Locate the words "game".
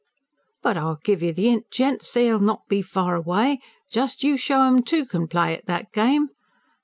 5.93-6.29